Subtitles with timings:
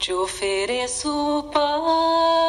[0.00, 2.39] Te ofereço paz,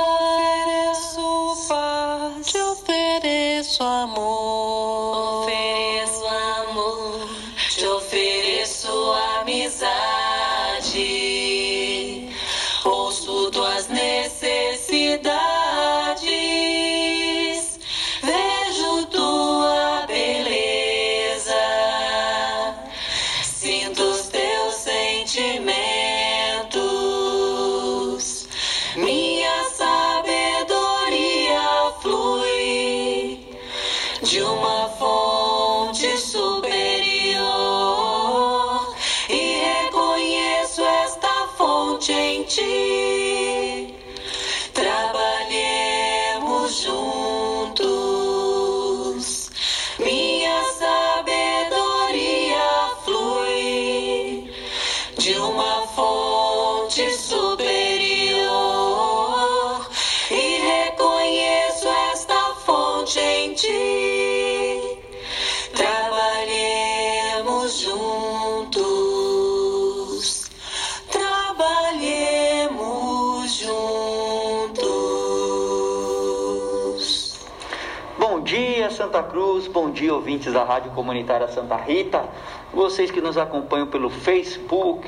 [78.81, 79.67] dia, Santa Cruz.
[79.67, 82.25] Bom dia, ouvintes da Rádio Comunitária Santa Rita.
[82.73, 85.07] Vocês que nos acompanham pelo Facebook,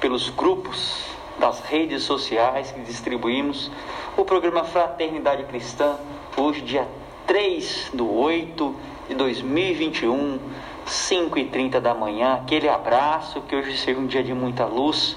[0.00, 1.04] pelos grupos
[1.38, 3.70] das redes sociais que distribuímos
[4.16, 5.94] o programa Fraternidade Cristã,
[6.36, 6.88] hoje, dia
[7.24, 8.74] 3 do 8
[9.10, 10.40] de 2021,
[10.84, 12.40] 5 e 30 da manhã.
[12.42, 15.16] Aquele abraço, que hoje seja um dia de muita luz,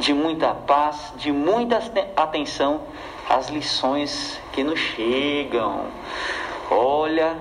[0.00, 1.80] de muita paz, de muita
[2.16, 2.80] atenção
[3.28, 5.86] às lições que nos chegam.
[6.68, 7.36] Olha,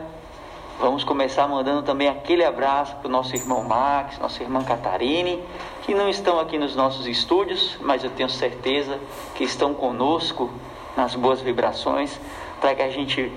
[0.79, 5.43] vamos começar mandando também aquele abraço para o nosso irmão Max, nossa irmã Catarine,
[5.81, 8.99] que não estão aqui nos nossos estúdios, mas eu tenho certeza
[9.33, 10.51] que estão conosco
[10.95, 12.19] nas boas vibrações,
[12.61, 13.31] para que a gente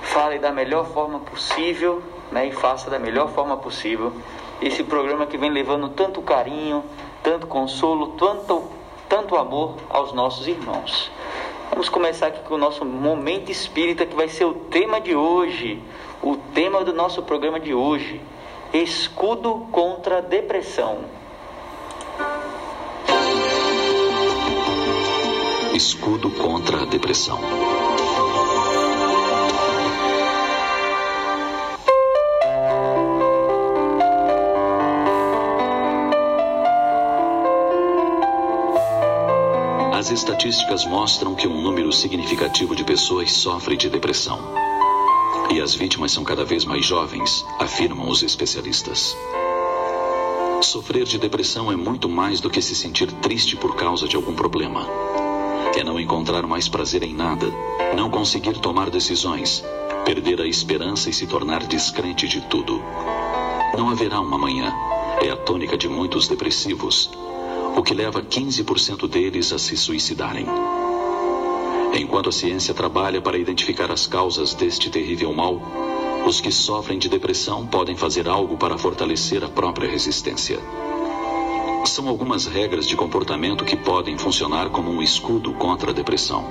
[0.00, 4.14] fale da melhor forma possível né, e faça da melhor forma possível
[4.62, 6.82] esse programa que vem levando tanto carinho,
[7.22, 8.64] tanto consolo, tanto,
[9.06, 11.10] tanto amor aos nossos irmãos.
[11.70, 15.80] Vamos começar aqui com o nosso momento espírita, que vai ser o tema de hoje,
[16.20, 18.20] o tema do nosso programa de hoje:
[18.74, 21.04] escudo contra a depressão.
[25.72, 27.38] Escudo contra a depressão.
[40.10, 44.40] As estatísticas mostram que um número significativo de pessoas sofre de depressão.
[45.52, 49.16] E as vítimas são cada vez mais jovens, afirmam os especialistas.
[50.62, 54.34] Sofrer de depressão é muito mais do que se sentir triste por causa de algum
[54.34, 54.84] problema.
[55.76, 57.46] É não encontrar mais prazer em nada,
[57.94, 59.62] não conseguir tomar decisões,
[60.04, 62.82] perder a esperança e se tornar descrente de tudo.
[63.78, 64.74] Não haverá uma manhã.
[65.22, 67.08] É a tônica de muitos depressivos,
[67.76, 70.46] o que leva 15% deles a se suicidarem.
[71.94, 75.60] Enquanto a ciência trabalha para identificar as causas deste terrível mal,
[76.26, 80.58] os que sofrem de depressão podem fazer algo para fortalecer a própria resistência.
[81.84, 86.44] São algumas regras de comportamento que podem funcionar como um escudo contra a depressão.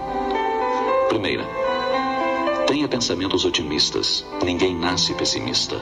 [1.08, 1.48] Primeira,
[2.68, 4.26] tenha pensamentos otimistas.
[4.44, 5.80] Ninguém nasce pessimista.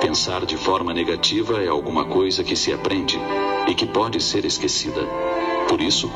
[0.00, 3.20] Pensar de forma negativa é alguma coisa que se aprende
[3.66, 5.06] e que pode ser esquecida.
[5.68, 6.10] Por isso,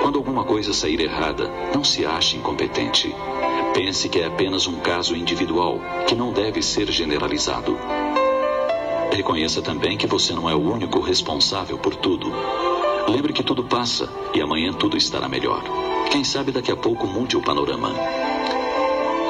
[0.00, 3.14] quando alguma coisa sair errada, não se ache incompetente.
[3.74, 7.76] Pense que é apenas um caso individual que não deve ser generalizado.
[9.12, 12.32] Reconheça também que você não é o único responsável por tudo.
[13.08, 15.62] Lembre que tudo passa e amanhã tudo estará melhor.
[16.10, 17.92] Quem sabe daqui a pouco mude o panorama.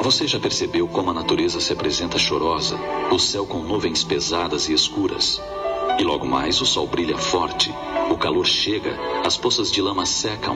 [0.01, 2.79] Você já percebeu como a natureza se apresenta chorosa,
[3.11, 5.41] o céu com nuvens pesadas e escuras?
[5.99, 7.75] E logo mais o sol brilha forte,
[8.09, 10.55] o calor chega, as poças de lama secam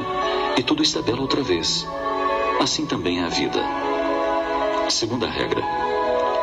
[0.57, 1.85] e tudo está belo outra vez.
[2.61, 3.61] Assim também é a vida.
[4.89, 5.61] Segunda regra: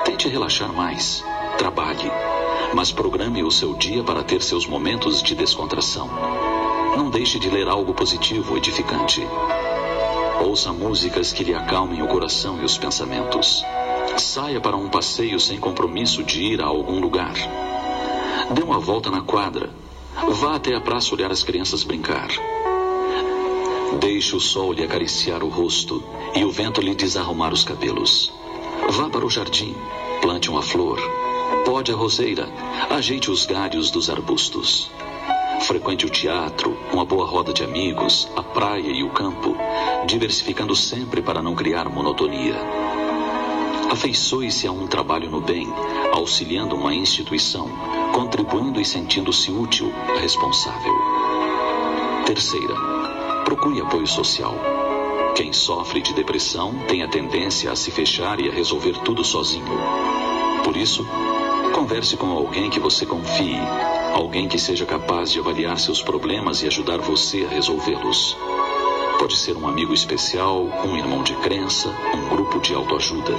[0.04, 1.24] tente relaxar mais,
[1.56, 2.12] trabalhe,
[2.74, 6.10] mas programe o seu dia para ter seus momentos de descontração.
[6.94, 9.26] Não deixe de ler algo positivo, edificante.
[10.44, 13.64] Ouça músicas que lhe acalmem o coração e os pensamentos.
[14.18, 17.69] Saia para um passeio sem compromisso de ir a algum lugar.
[18.52, 19.70] Dê uma volta na quadra.
[20.28, 22.28] Vá até a praça olhar as crianças brincar.
[24.00, 26.02] Deixe o sol lhe acariciar o rosto
[26.34, 28.32] e o vento lhe desarrumar os cabelos.
[28.88, 29.74] Vá para o jardim,
[30.20, 31.00] plante uma flor,
[31.64, 32.48] pode a roseira,
[32.90, 34.90] ajeite os galhos dos arbustos.
[35.60, 39.56] Frequente o teatro, uma boa roda de amigos, a praia e o campo,
[40.06, 42.56] diversificando sempre para não criar monotonia.
[43.90, 45.66] Afeiçoe-se a um trabalho no bem,
[46.12, 47.68] auxiliando uma instituição,
[48.12, 50.94] contribuindo e sentindo-se útil, responsável.
[52.26, 52.74] Terceira,
[53.44, 54.54] procure apoio social.
[55.34, 59.64] Quem sofre de depressão tem a tendência a se fechar e a resolver tudo sozinho.
[60.64, 61.06] Por isso,
[61.72, 63.58] converse com alguém que você confie,
[64.14, 68.36] alguém que seja capaz de avaliar seus problemas e ajudar você a resolvê-los.
[69.18, 73.34] Pode ser um amigo especial, um irmão de crença, um grupo de autoajuda.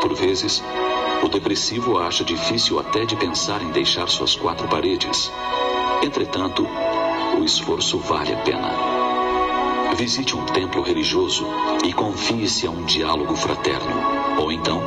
[0.00, 0.62] Por vezes,
[1.22, 5.30] o depressivo acha difícil até de pensar em deixar suas quatro paredes.
[6.02, 6.66] Entretanto,
[7.38, 8.70] o esforço vale a pena.
[9.96, 11.46] Visite um templo religioso
[11.84, 13.96] e confie-se a um diálogo fraterno.
[14.38, 14.82] Ou então,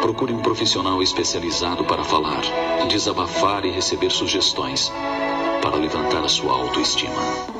[0.00, 2.42] procure um profissional especializado para falar,
[2.88, 4.92] desabafar e receber sugestões
[5.62, 7.53] para levantar a sua autoestima.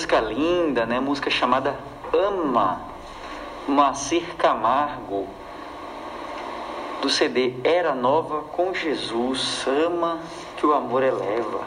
[0.00, 0.98] Música linda, né?
[0.98, 1.78] Música chamada
[2.10, 2.80] Ama,
[3.68, 5.28] Moacir Camargo,
[7.02, 9.66] do CD Era Nova com Jesus.
[9.66, 10.20] Ama
[10.56, 11.64] que o amor eleva,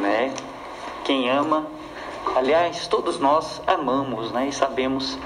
[0.00, 0.34] né?
[1.04, 1.68] Quem ama,
[2.34, 4.48] aliás, todos nós amamos, né?
[4.48, 5.16] E sabemos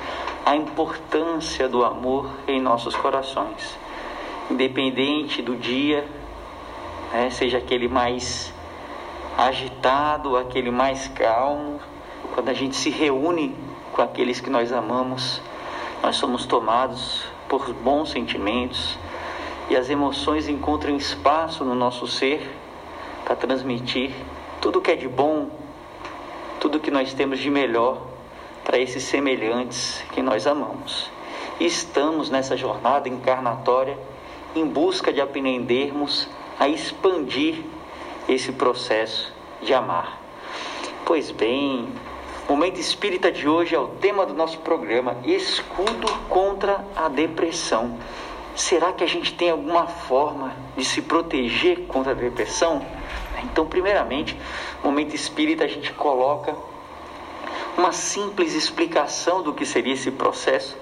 [0.45, 3.79] a importância do amor em nossos corações,
[4.51, 6.07] independente do dia,
[7.15, 7.31] né?
[7.31, 8.53] seja aquele mais
[9.39, 11.81] agitado, aquele mais calmo,
[12.37, 13.57] quando a gente se reúne
[13.95, 15.41] com aqueles que nós amamos,
[16.03, 18.99] nós somos tomados por bons sentimentos
[19.71, 22.47] e as emoções encontram espaço no nosso ser
[23.25, 24.11] para transmitir
[24.61, 25.49] tudo que é de bom,
[26.61, 28.03] tudo que nós temos de melhor
[28.63, 31.11] para esses semelhantes que nós amamos.
[31.59, 33.97] E estamos nessa jornada encarnatória
[34.55, 36.29] em busca de aprendermos
[36.61, 37.65] a expandir
[38.29, 40.21] esse processo de amar.
[41.07, 41.89] Pois bem,
[42.49, 47.99] momento espírita de hoje é o tema do nosso programa: escudo contra a depressão.
[48.55, 52.85] Será que a gente tem alguma forma de se proteger contra a depressão?
[53.45, 54.37] Então, primeiramente,
[54.83, 56.57] momento espírita a gente coloca
[57.77, 60.77] uma simples explicação do que seria esse processo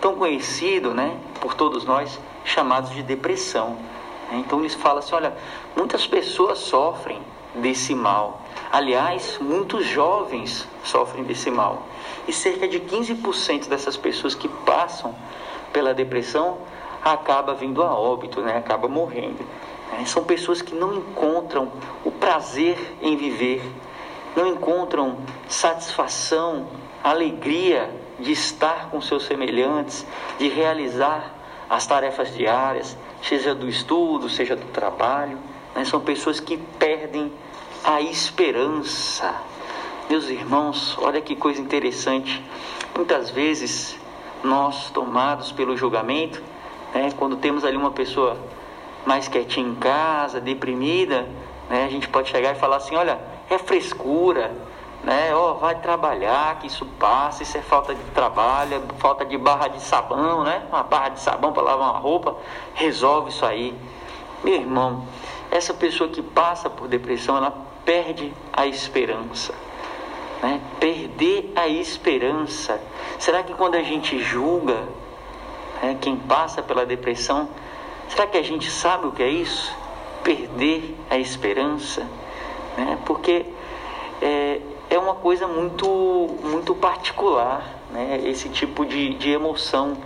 [0.00, 3.76] tão conhecido, né, por todos nós, chamado de depressão.
[4.32, 5.36] Então eles falam assim, olha,
[5.74, 7.20] muitas pessoas sofrem
[7.54, 8.45] desse mal.
[8.70, 11.86] Aliás, muitos jovens sofrem desse mal.
[12.26, 15.14] E cerca de 15% dessas pessoas que passam
[15.72, 16.58] pela depressão
[17.02, 18.56] acaba vindo a óbito, né?
[18.56, 19.46] acaba morrendo.
[20.04, 21.70] São pessoas que não encontram
[22.04, 23.62] o prazer em viver,
[24.34, 25.18] não encontram
[25.48, 26.66] satisfação,
[27.02, 30.04] alegria de estar com seus semelhantes,
[30.38, 31.34] de realizar
[31.68, 35.38] as tarefas diárias, seja do estudo, seja do trabalho.
[35.74, 35.84] Né?
[35.84, 37.32] São pessoas que perdem
[37.86, 39.32] a esperança.
[40.10, 42.42] Meus irmãos, olha que coisa interessante.
[42.96, 43.96] Muitas vezes
[44.42, 46.42] nós, tomados pelo julgamento,
[46.92, 48.36] né, quando temos ali uma pessoa
[49.06, 51.28] mais quietinha em casa, deprimida,
[51.70, 54.52] né, a gente pode chegar e falar assim: olha, é frescura,
[55.04, 55.32] né?
[55.32, 59.80] Ó, vai trabalhar, que isso passa, isso é falta de trabalho, falta de barra de
[59.80, 60.64] sabão, né?
[60.68, 62.36] Uma barra de sabão para lavar uma roupa,
[62.74, 63.72] resolve isso aí.
[64.42, 65.06] Meu irmão,
[65.52, 69.54] essa pessoa que passa por depressão, ela perde a esperança.
[70.42, 70.60] Né?
[70.78, 72.78] Perder a esperança.
[73.18, 74.82] Será que quando a gente julga
[75.82, 77.48] né, quem passa pela depressão,
[78.08, 79.72] será que a gente sabe o que é isso?
[80.22, 82.06] Perder a esperança.
[82.76, 82.98] Né?
[83.06, 83.46] Porque
[84.20, 85.86] é, é uma coisa muito,
[86.42, 88.20] muito particular, né?
[88.24, 89.96] esse tipo de, de emoção.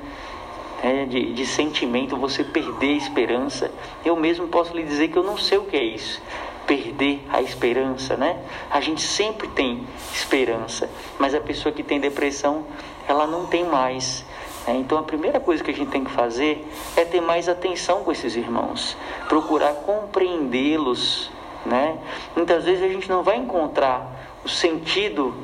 [0.83, 3.71] É, de, de sentimento, você perder a esperança.
[4.03, 6.23] Eu mesmo posso lhe dizer que eu não sei o que é isso
[6.71, 8.39] perder a esperança, né?
[8.71, 9.85] A gente sempre tem
[10.15, 12.65] esperança, mas a pessoa que tem depressão,
[13.09, 14.25] ela não tem mais.
[14.69, 14.77] Né?
[14.77, 16.65] Então a primeira coisa que a gente tem que fazer
[16.97, 18.97] é ter mais atenção com esses irmãos,
[19.29, 21.33] procurar compreendê-los,
[21.67, 21.99] né?
[22.37, 25.35] Muitas vezes a gente não vai encontrar o sentido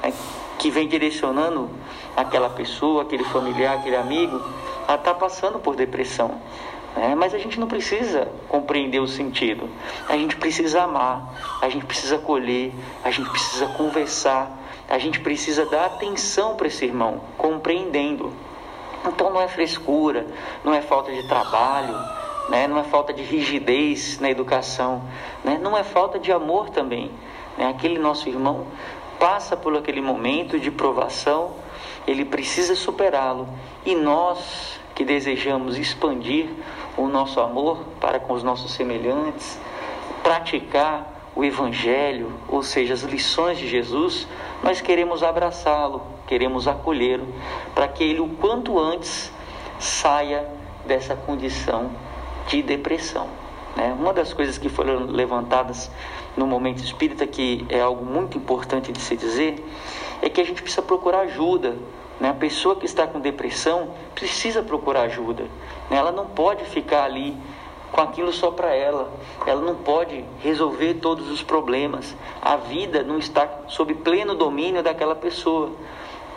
[0.00, 0.12] né,
[0.56, 1.68] que vem direcionando
[2.16, 4.40] aquela pessoa, aquele familiar, aquele amigo,
[4.86, 6.40] a estar tá passando por depressão.
[6.96, 9.68] É, mas a gente não precisa compreender o sentido.
[10.08, 12.72] A gente precisa amar, a gente precisa acolher,
[13.04, 18.32] a gente precisa conversar, a gente precisa dar atenção para esse irmão, compreendendo.
[19.06, 20.26] Então não é frescura,
[20.64, 21.96] não é falta de trabalho,
[22.48, 22.66] né?
[22.66, 25.02] não é falta de rigidez na educação,
[25.44, 25.58] né?
[25.62, 27.10] não é falta de amor também.
[27.56, 27.68] Né?
[27.68, 28.66] Aquele nosso irmão
[29.18, 31.52] passa por aquele momento de provação,
[32.06, 33.48] ele precisa superá-lo
[33.86, 36.48] e nós que desejamos expandir
[37.04, 39.58] o nosso amor para com os nossos semelhantes,
[40.22, 44.26] praticar o Evangelho, ou seja, as lições de Jesus,
[44.62, 47.26] nós queremos abraçá-lo, queremos acolhê-lo,
[47.74, 49.32] para que ele o quanto antes
[49.78, 50.46] saia
[50.84, 51.90] dessa condição
[52.48, 53.28] de depressão.
[53.76, 53.94] Né?
[53.98, 55.90] Uma das coisas que foram levantadas
[56.36, 59.64] no momento espírita, que é algo muito importante de se dizer,
[60.20, 61.76] é que a gente precisa procurar ajuda
[62.20, 62.28] né?
[62.28, 65.44] A pessoa que está com depressão precisa procurar ajuda.
[65.88, 65.96] Né?
[65.96, 67.34] Ela não pode ficar ali
[67.90, 69.10] com aquilo só para ela.
[69.46, 72.14] Ela não pode resolver todos os problemas.
[72.42, 75.70] A vida não está sob pleno domínio daquela pessoa.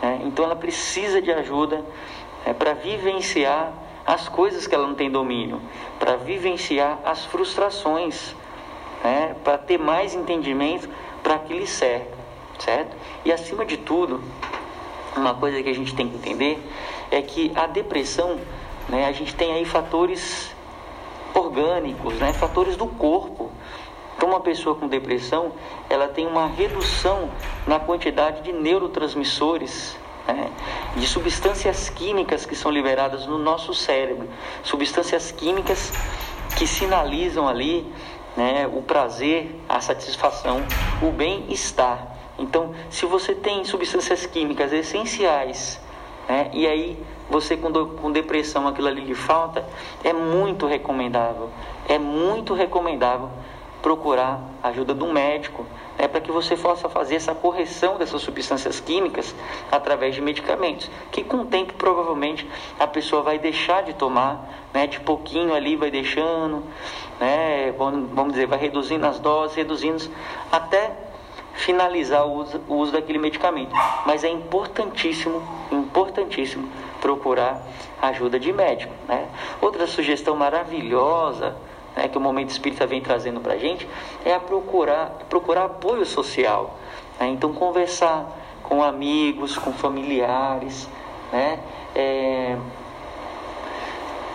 [0.00, 0.22] Né?
[0.24, 1.84] Então ela precisa de ajuda
[2.46, 3.72] né, para vivenciar
[4.06, 5.60] as coisas que ela não tem domínio,
[5.98, 8.34] para vivenciar as frustrações,
[9.02, 9.34] né?
[9.42, 10.88] para ter mais entendimento
[11.22, 12.12] para que lhe cerca,
[12.58, 12.94] certo?
[13.24, 14.22] E acima de tudo,
[15.16, 16.62] uma coisa que a gente tem que entender
[17.10, 18.38] é que a depressão,
[18.88, 20.54] né, a gente tem aí fatores
[21.34, 23.50] orgânicos, né, fatores do corpo.
[24.16, 25.52] Então, uma pessoa com depressão,
[25.90, 27.30] ela tem uma redução
[27.66, 30.50] na quantidade de neurotransmissores, né,
[30.96, 34.28] de substâncias químicas que são liberadas no nosso cérebro,
[34.62, 35.92] substâncias químicas
[36.56, 37.86] que sinalizam ali
[38.36, 40.62] né, o prazer, a satisfação,
[41.02, 42.13] o bem-estar.
[42.38, 45.80] Então, se você tem substâncias químicas essenciais,
[46.28, 46.98] né, e aí
[47.30, 49.64] você com, do, com depressão aquilo ali lhe falta,
[50.02, 51.50] é muito recomendável,
[51.88, 53.30] é muito recomendável
[53.80, 55.66] procurar a ajuda de um médico,
[55.98, 59.34] né, para que você possa fazer essa correção dessas substâncias químicas
[59.70, 62.48] através de medicamentos, que com o tempo provavelmente
[62.80, 66.64] a pessoa vai deixar de tomar, né, de pouquinho ali vai deixando,
[67.20, 70.02] né, vamos dizer, vai reduzindo as doses, reduzindo
[70.50, 71.13] até
[71.54, 73.72] finalizar o uso, o uso daquele medicamento.
[74.04, 76.68] Mas é importantíssimo, importantíssimo
[77.00, 77.62] procurar
[78.02, 78.92] ajuda de médico.
[79.08, 79.28] Né?
[79.60, 81.56] Outra sugestão maravilhosa
[81.96, 83.88] né, que o Momento Espírita vem trazendo para a gente
[84.24, 86.76] é a procurar, procurar apoio social.
[87.18, 87.28] Né?
[87.28, 88.26] Então, conversar
[88.62, 90.88] com amigos, com familiares,
[91.32, 91.60] né?
[91.94, 92.56] É,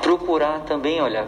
[0.01, 1.27] procurar também, olha,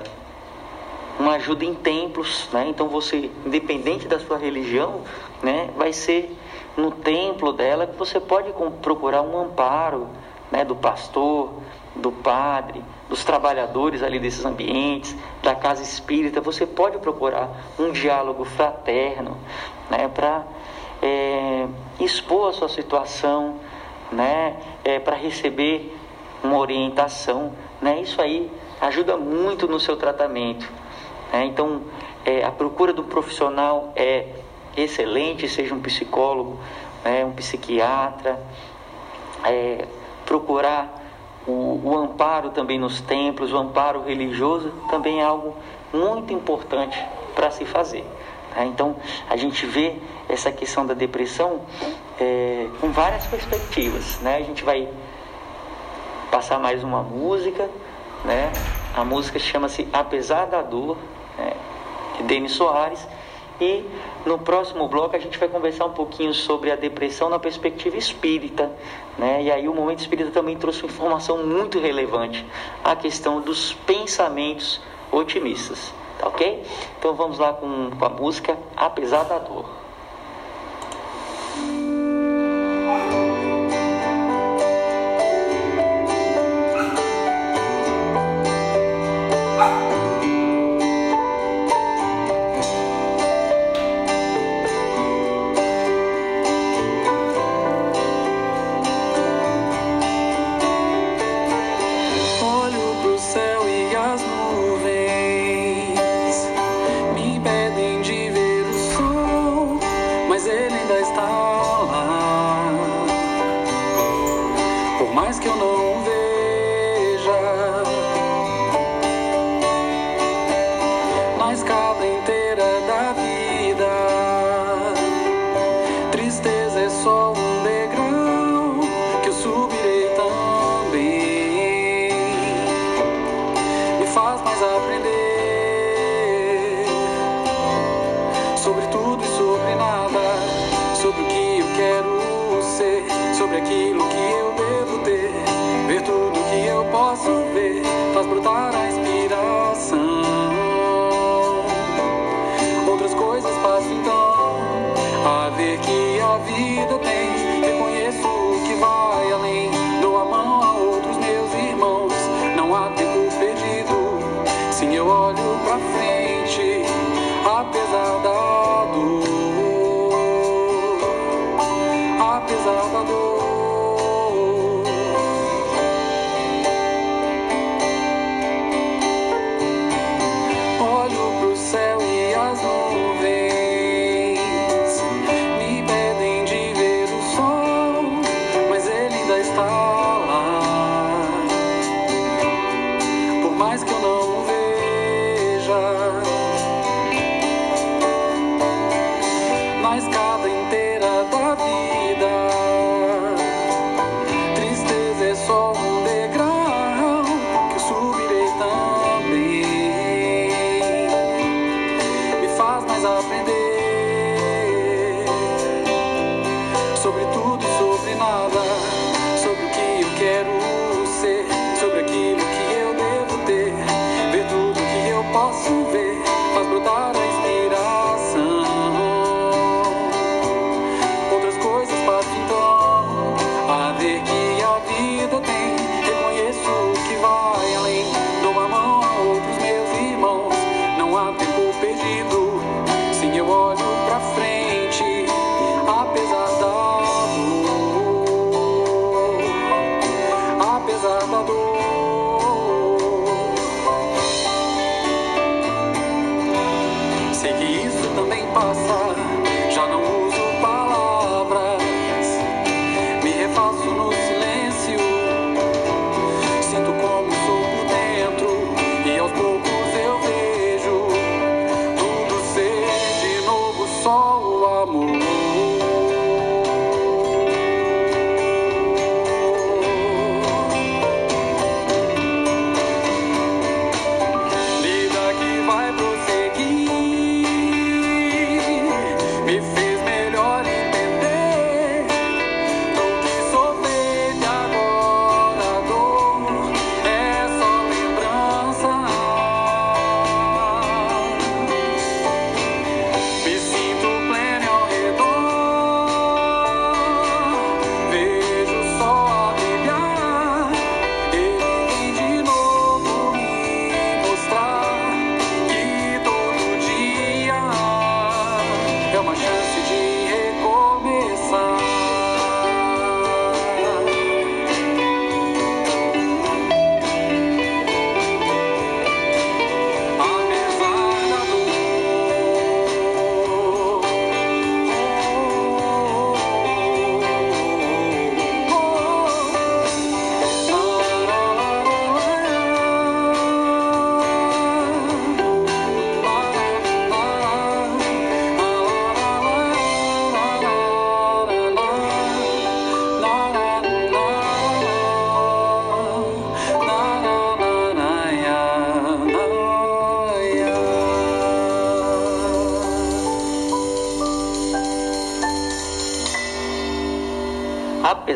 [1.20, 2.68] uma ajuda em templos, né?
[2.68, 5.01] Então você, independente da sua religião,
[5.41, 6.36] né, vai ser
[6.75, 8.51] no templo dela que você pode
[8.82, 10.08] procurar um amparo,
[10.51, 11.54] né, do pastor,
[11.95, 16.39] do padre, dos trabalhadores ali desses ambientes, da casa espírita.
[16.41, 19.38] Você pode procurar um diálogo fraterno,
[19.89, 20.43] né, para
[21.02, 21.67] é,
[22.00, 23.56] expor a sua situação,
[24.12, 25.97] né, é, para receber
[26.43, 28.02] uma orientação, né?
[28.02, 30.67] Isso aí ajuda muito no seu tratamento.
[31.32, 31.46] Né?
[31.46, 31.82] Então,
[32.26, 34.28] é, a procura do profissional é
[34.76, 36.60] excelente, seja um psicólogo,
[37.04, 38.39] né, um psiquiatra,
[39.44, 39.88] é,
[40.26, 41.02] procurar
[41.48, 45.56] o, o, amparo também nos templos, o amparo religioso também é algo
[45.91, 46.98] muito importante
[47.36, 48.06] para se fazer.
[48.56, 48.65] Né?
[48.67, 48.96] Então,
[49.30, 49.96] a gente vê
[50.30, 51.62] essa questão da depressão
[52.20, 54.20] é, com várias perspectivas.
[54.22, 54.38] Né?
[54.38, 54.88] A gente vai
[56.30, 57.70] passar mais uma música,
[58.24, 58.52] né?
[58.96, 60.98] a música chama-se Apesar da Dor,
[62.17, 63.08] de Denis Soares.
[63.60, 63.86] E
[64.25, 68.71] no próximo bloco a gente vai conversar um pouquinho sobre a depressão na perspectiva espírita.
[69.19, 69.43] Né?
[69.43, 72.43] E aí o Momento Espírita também trouxe uma informação muito relevante,
[72.84, 75.93] a questão dos pensamentos otimistas.
[76.17, 76.63] Tá ok?
[76.97, 79.81] Então vamos lá com, com a música Apesar da Dor.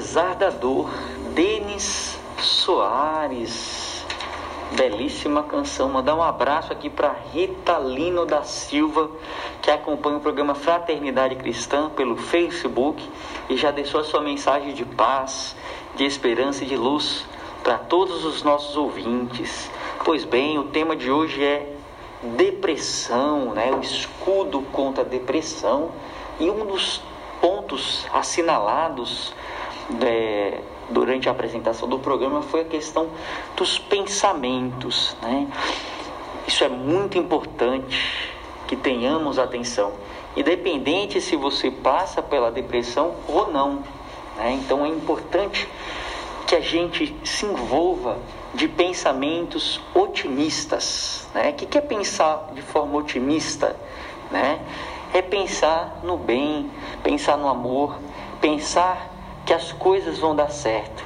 [0.05, 0.87] Apesar da dor,
[1.33, 4.05] Denis Soares.
[4.73, 5.89] Belíssima canção.
[5.89, 9.09] Mandar um abraço aqui para Rita Lino da Silva,
[9.63, 13.03] que acompanha o programa Fraternidade Cristã pelo Facebook
[13.49, 15.55] e já deixou a sua mensagem de paz,
[15.95, 17.25] de esperança e de luz
[17.63, 19.71] para todos os nossos ouvintes.
[20.03, 21.73] Pois bem, o tema de hoje é
[22.21, 23.71] depressão, né?
[23.73, 25.89] o escudo contra a depressão.
[26.39, 27.01] E um dos
[27.41, 29.33] pontos assinalados
[30.89, 33.09] durante a apresentação do programa foi a questão
[33.55, 35.15] dos pensamentos.
[35.21, 35.47] Né?
[36.47, 38.31] Isso é muito importante
[38.67, 39.93] que tenhamos atenção,
[40.35, 43.83] independente se você passa pela depressão ou não.
[44.37, 44.53] Né?
[44.53, 45.67] Então é importante
[46.47, 48.17] que a gente se envolva
[48.53, 51.27] de pensamentos otimistas.
[51.33, 51.49] Né?
[51.49, 53.75] O que é pensar de forma otimista?
[54.31, 54.59] Né?
[55.13, 56.69] É pensar no bem,
[57.03, 57.97] pensar no amor,
[58.41, 59.14] pensar
[59.45, 61.03] que as coisas vão dar certo.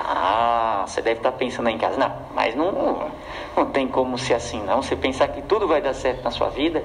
[0.00, 1.98] Ah, você deve estar pensando aí em casa.
[1.98, 3.10] Não, mas não,
[3.56, 4.82] não tem como ser assim, não.
[4.82, 6.82] Você pensar que tudo vai dar certo na sua vida.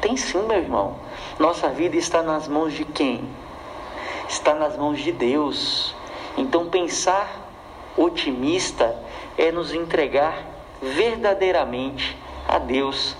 [0.00, 0.96] Tem sim, meu irmão.
[1.38, 3.28] Nossa vida está nas mãos de quem?
[4.28, 5.94] Está nas mãos de Deus.
[6.36, 7.28] Então, pensar
[7.96, 8.96] otimista
[9.36, 10.44] é nos entregar
[10.80, 13.16] verdadeiramente a Deus,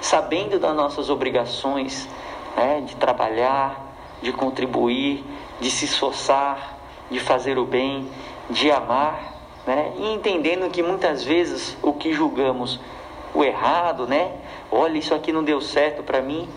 [0.00, 2.08] sabendo das nossas obrigações
[2.56, 3.87] né, de trabalhar,
[4.22, 5.24] de contribuir,
[5.60, 6.78] de se esforçar,
[7.10, 8.08] de fazer o bem,
[8.50, 9.34] de amar,
[9.66, 12.80] né, e entendendo que muitas vezes o que julgamos
[13.34, 14.32] o errado, né?
[14.70, 16.48] Olha, isso aqui não deu certo para mim,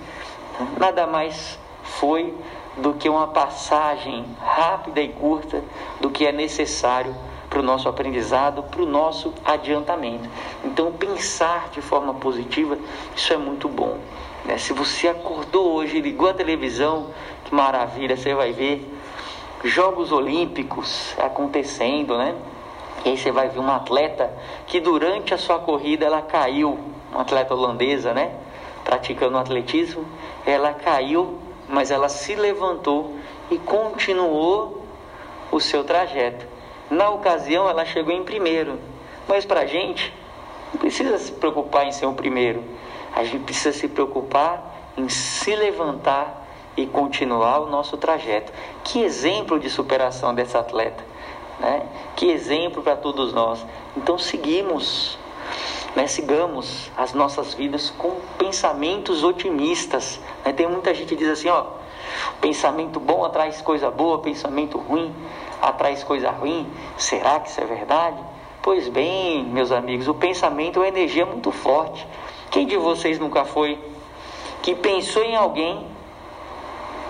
[0.78, 2.34] nada mais foi
[2.78, 5.62] do que uma passagem rápida e curta
[6.00, 7.14] do que é necessário
[7.50, 10.30] para o nosso aprendizado, para o nosso adiantamento.
[10.64, 12.78] Então, pensar de forma positiva,
[13.14, 13.98] isso é muito bom.
[14.46, 14.58] Né?
[14.58, 17.08] Se você acordou hoje, ligou a televisão,
[17.52, 18.90] que maravilha, você vai ver
[19.66, 22.34] Jogos Olímpicos acontecendo, né?
[23.04, 24.34] E aí você vai ver uma atleta
[24.66, 26.80] que durante a sua corrida ela caiu,
[27.12, 28.32] uma atleta holandesa, né?
[28.86, 30.06] Praticando atletismo,
[30.46, 33.18] ela caiu, mas ela se levantou
[33.52, 34.86] e continuou
[35.52, 36.46] o seu trajeto.
[36.90, 38.80] Na ocasião, ela chegou em primeiro.
[39.28, 40.14] Mas para a gente,
[40.74, 42.64] não precisa se preocupar em ser o primeiro.
[43.14, 46.41] A gente precisa se preocupar em se levantar
[46.76, 48.52] e continuar o nosso trajeto.
[48.84, 51.04] Que exemplo de superação dessa atleta.
[51.60, 51.84] Né?
[52.16, 53.66] Que exemplo para todos nós.
[53.96, 55.18] Então, seguimos.
[55.94, 60.22] Né, sigamos as nossas vidas com pensamentos otimistas.
[60.46, 60.54] Né?
[60.54, 61.66] Tem muita gente que diz assim, ó,
[62.40, 65.14] pensamento bom atrai coisa boa, pensamento ruim
[65.62, 66.68] atrai coisa ruim.
[66.98, 68.18] Será que isso é verdade?
[68.62, 72.06] Pois bem, meus amigos, o pensamento é uma energia muito forte.
[72.50, 73.80] Quem de vocês nunca foi
[74.62, 75.86] que pensou em alguém?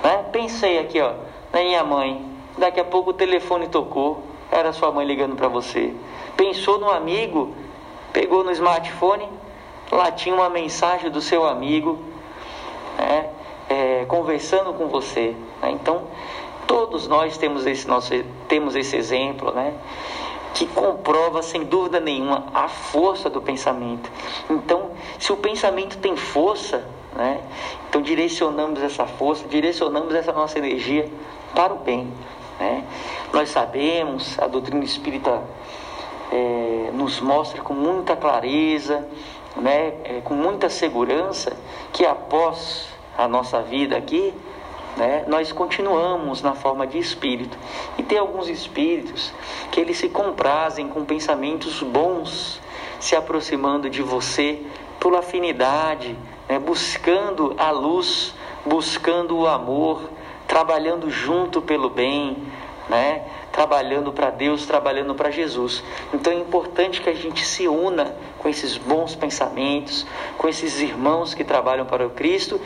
[0.03, 0.25] Né?
[0.31, 1.13] Pensei aqui, ó,
[1.51, 2.29] na minha mãe.
[2.57, 5.93] Daqui a pouco o telefone tocou, era sua mãe ligando para você.
[6.35, 7.55] Pensou no amigo,
[8.11, 9.27] pegou no smartphone,
[9.91, 11.99] lá tinha uma mensagem do seu amigo,
[12.97, 13.29] né?
[13.69, 15.35] é, conversando com você.
[15.61, 15.71] Né?
[15.71, 16.03] Então,
[16.67, 18.11] todos nós temos esse, nosso,
[18.47, 19.73] temos esse exemplo, né?
[20.53, 24.11] que comprova sem dúvida nenhuma a força do pensamento.
[24.49, 26.83] Então, se o pensamento tem força,
[27.15, 27.41] né?
[27.89, 31.09] então direcionamos essa força, direcionamos essa nossa energia
[31.53, 32.11] para o bem.
[32.59, 32.83] Né?
[33.33, 35.41] Nós sabemos, a doutrina espírita
[36.31, 39.07] é, nos mostra com muita clareza,
[39.55, 39.93] né?
[40.03, 41.51] É, com muita segurança,
[41.91, 44.33] que após a nossa vida aqui,
[44.97, 47.57] né, nós continuamos na forma de espírito.
[47.97, 49.33] E tem alguns espíritos
[49.71, 52.59] que eles se comprazem com pensamentos bons,
[52.99, 54.61] se aproximando de você
[54.99, 58.33] por afinidade, né, buscando a luz,
[58.65, 60.09] buscando o amor,
[60.47, 62.37] trabalhando junto pelo bem,
[62.89, 65.83] né, trabalhando para Deus, trabalhando para Jesus.
[66.13, 70.05] Então é importante que a gente se una com esses bons pensamentos,
[70.37, 72.59] com esses irmãos que trabalham para o Cristo.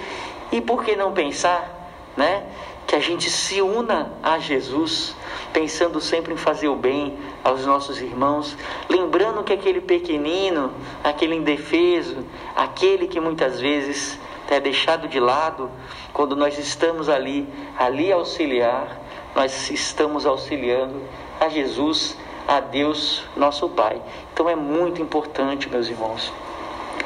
[0.52, 1.76] E por que não pensar
[2.16, 2.44] né?
[2.88, 5.16] Que a gente se una a Jesus,
[5.52, 8.56] pensando sempre em fazer o bem aos nossos irmãos,
[8.90, 10.72] lembrando que aquele pequenino,
[11.04, 12.18] aquele indefeso,
[12.56, 14.20] aquele que muitas vezes
[14.50, 15.72] é deixado de lado,
[16.14, 19.00] quando nós estamos ali, ali auxiliar,
[19.36, 21.02] nós estamos auxiliando
[21.40, 22.16] a Jesus,
[22.48, 24.02] a Deus, nosso Pai.
[24.34, 26.32] Então é muito importante, meus irmãos,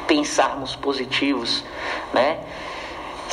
[0.06, 1.64] pensarmos positivos,
[2.12, 2.40] né?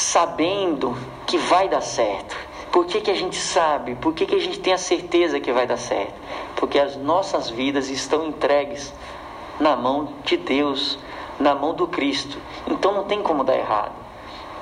[0.01, 2.35] Sabendo que vai dar certo.
[2.71, 3.95] Por que, que a gente sabe?
[3.95, 6.13] Por que, que a gente tem a certeza que vai dar certo?
[6.55, 8.93] Porque as nossas vidas estão entregues
[9.59, 10.99] na mão de Deus,
[11.39, 12.37] na mão do Cristo.
[12.67, 13.95] Então não tem como dar errado.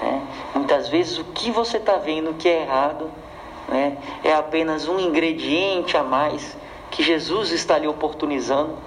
[0.02, 0.22] Né?
[0.54, 3.12] Muitas vezes o que você está vendo que é errado
[3.68, 6.56] né, é apenas um ingrediente a mais
[6.92, 8.78] que Jesus está lhe oportunizando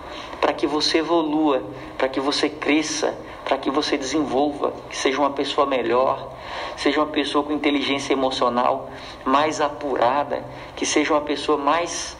[0.40, 1.62] para que você evolua,
[1.96, 3.14] para que você cresça,
[3.48, 6.28] para que você desenvolva, que seja uma pessoa melhor,
[6.76, 8.90] seja uma pessoa com inteligência emocional
[9.24, 10.44] mais apurada,
[10.76, 12.14] que seja uma pessoa mais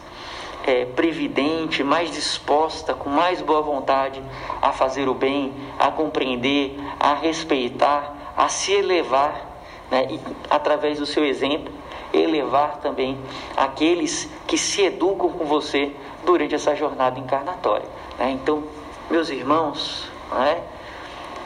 [0.65, 4.19] é, previdente, mais disposta, com mais boa vontade
[4.59, 9.61] a fazer o bem, a compreender, a respeitar, a se elevar,
[9.91, 11.71] né, e, através do seu exemplo,
[12.11, 13.19] elevar também
[13.55, 15.91] aqueles que se educam com você
[16.25, 17.87] durante essa jornada encarnatória.
[18.17, 18.31] Né?
[18.31, 18.63] Então,
[19.11, 20.63] meus irmãos, né,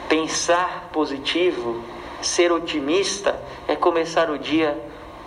[0.08, 1.82] pensar positivo,
[2.20, 4.78] ser otimista, é começar o dia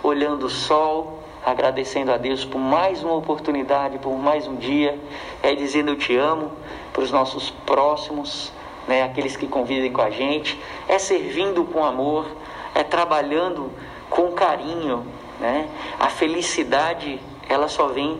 [0.02, 4.98] olhando o sol, agradecendo a Deus por mais uma oportunidade, por mais um dia,
[5.42, 6.52] é dizendo eu te amo
[6.92, 8.52] para os nossos próximos,
[8.86, 12.26] né, aqueles que convivem com a gente, é servindo com amor,
[12.74, 13.70] é trabalhando
[14.08, 15.06] com carinho,
[15.38, 15.68] né?
[15.98, 18.18] A felicidade ela só vem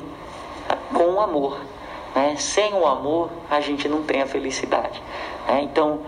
[0.93, 1.59] com o amor,
[2.15, 2.37] né?
[2.37, 5.03] Sem o amor a gente não tem a felicidade.
[5.47, 5.63] Né?
[5.63, 6.01] Então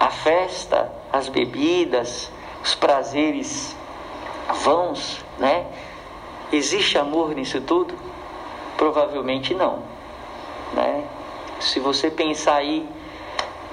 [0.00, 2.32] a festa, as bebidas,
[2.64, 3.76] os prazeres
[4.64, 5.66] vãos, né?
[6.50, 7.94] Existe amor nisso tudo?
[8.78, 9.82] Provavelmente não.
[10.72, 11.04] Né?
[11.60, 12.88] Se você pensar aí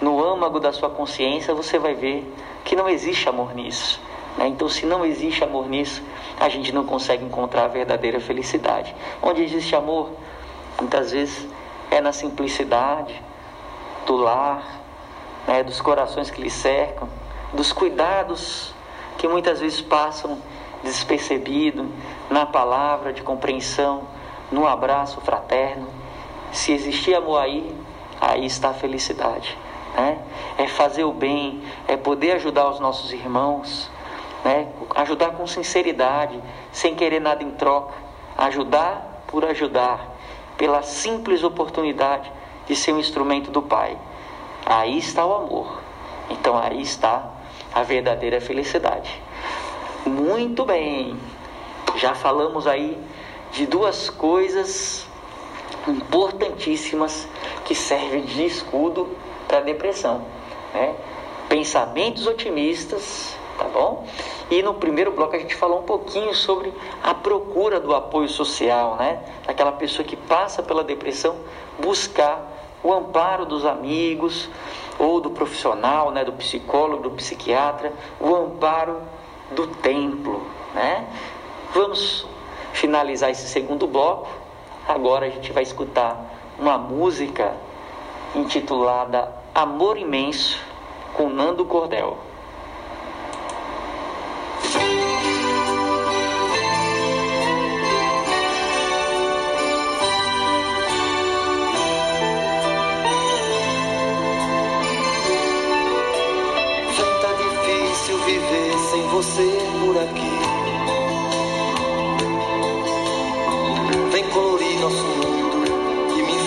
[0.01, 2.29] no âmago da sua consciência, você vai ver
[2.65, 3.99] que não existe amor nisso.
[4.37, 4.47] Né?
[4.49, 6.03] Então, se não existe amor nisso,
[6.37, 8.93] a gente não consegue encontrar a verdadeira felicidade.
[9.23, 10.11] Onde existe amor,
[10.79, 11.47] muitas vezes
[11.89, 13.19] é na simplicidade
[14.05, 14.76] do lar,
[15.47, 15.63] né?
[15.63, 17.07] dos corações que lhe cercam,
[17.53, 18.73] dos cuidados
[19.17, 20.37] que muitas vezes passam
[20.83, 21.89] despercebido
[22.29, 24.03] na palavra de compreensão,
[24.51, 25.87] no abraço fraterno.
[26.51, 27.75] Se existir amor aí,
[28.21, 29.57] aí está a felicidade.
[29.95, 30.19] Né?
[30.57, 33.89] É fazer o bem, é poder ajudar os nossos irmãos,
[34.45, 34.67] né?
[34.95, 37.95] ajudar com sinceridade, sem querer nada em troca,
[38.37, 40.15] ajudar por ajudar,
[40.57, 42.31] pela simples oportunidade
[42.67, 43.97] de ser um instrumento do Pai.
[44.69, 45.81] Aí está o amor.
[46.29, 47.31] Então aí está
[47.73, 49.21] a verdadeira felicidade.
[50.05, 51.17] Muito bem.
[51.95, 53.01] Já falamos aí
[53.53, 55.07] de duas coisas
[55.87, 57.29] importantíssimas
[57.63, 59.15] que servem de escudo
[59.47, 60.25] para a depressão,
[60.73, 60.95] né?
[61.47, 64.05] Pensamentos otimistas, tá bom?
[64.51, 68.97] E no primeiro bloco a gente falou um pouquinho sobre a procura do apoio social,
[68.97, 69.23] né?
[69.47, 71.37] Aquela pessoa que passa pela depressão
[71.79, 74.49] buscar o amparo dos amigos
[74.99, 79.01] ou do profissional, né, do psicólogo, do psiquiatra, o amparo
[79.51, 80.41] do templo,
[80.73, 81.07] né?
[81.73, 82.25] Vamos
[82.73, 84.29] finalizar esse segundo bloco.
[84.87, 86.17] Agora a gente vai escutar
[86.57, 87.55] uma música
[88.35, 90.59] intitulada Amor Imenso
[91.13, 92.26] com Nando Cordel.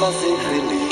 [0.01, 0.89] Fazer feliz.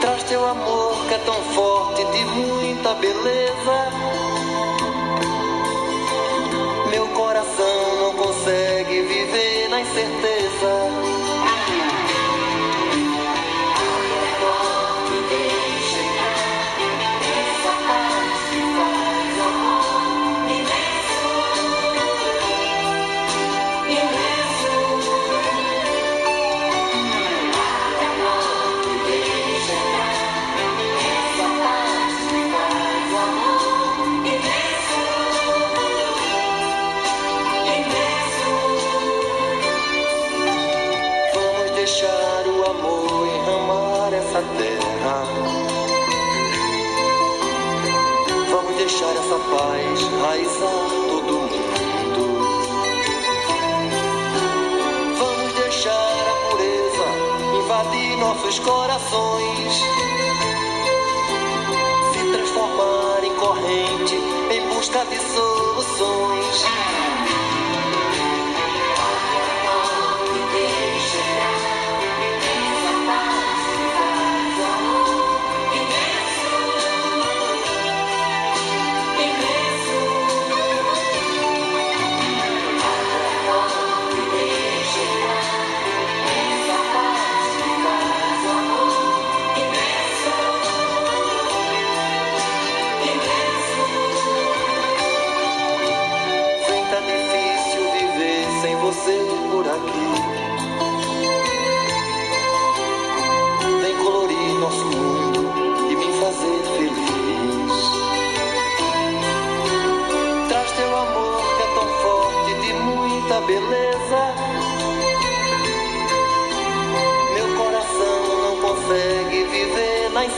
[0.00, 3.76] Traz teu amor que é tão forte, de muita beleza.
[6.90, 8.27] Meu coração não consegue
[44.38, 45.24] essa terra.
[48.50, 52.22] Vamos deixar essa paz raizar todo mundo.
[55.18, 57.06] Vamos deixar a pureza
[57.62, 59.82] invadir nossos corações.
[62.12, 64.14] Se transformar em corrente
[64.52, 66.64] em busca de soluções.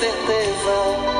[0.00, 1.19] Viver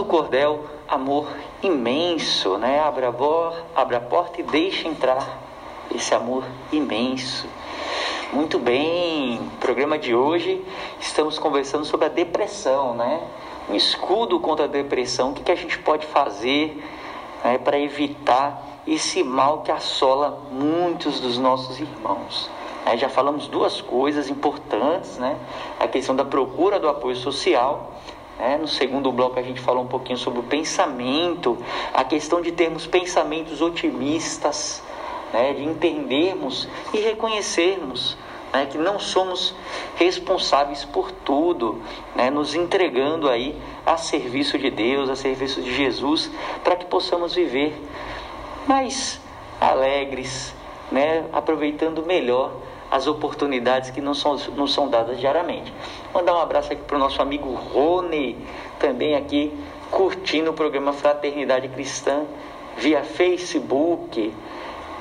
[0.00, 1.28] Nando Cordel, amor
[1.62, 2.80] imenso, né?
[2.80, 5.38] Abra a, abra a porta e deixa entrar
[5.94, 6.42] esse amor
[6.72, 7.46] imenso.
[8.32, 10.64] Muito bem, programa de hoje
[10.98, 13.20] estamos conversando sobre a depressão, né?
[13.68, 16.82] Um escudo contra a depressão, o que, que a gente pode fazer
[17.44, 22.48] né, para evitar esse mal que assola muitos dos nossos irmãos.
[22.86, 25.36] Né, já falamos duas coisas importantes, né?
[25.78, 27.92] A questão da procura do apoio social
[28.40, 28.56] né?
[28.56, 31.58] No segundo bloco a gente falou um pouquinho sobre o pensamento,
[31.92, 34.82] a questão de termos pensamentos otimistas,
[35.32, 35.52] né?
[35.52, 38.16] de entendermos e reconhecermos
[38.50, 38.66] né?
[38.66, 39.54] que não somos
[39.96, 41.82] responsáveis por tudo,
[42.16, 42.30] né?
[42.30, 46.30] nos entregando aí a serviço de Deus, a serviço de Jesus,
[46.64, 47.78] para que possamos viver
[48.66, 49.20] mais
[49.60, 50.54] alegres,
[50.90, 51.26] né?
[51.30, 52.52] aproveitando melhor
[52.90, 55.72] as oportunidades que não são, não são dadas diariamente.
[56.12, 58.36] Mandar um abraço aqui para o nosso amigo Rony,
[58.78, 59.52] também aqui
[59.90, 62.24] curtindo o programa Fraternidade Cristã
[62.76, 64.32] via Facebook,